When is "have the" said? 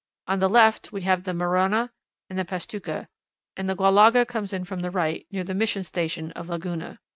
1.01-1.31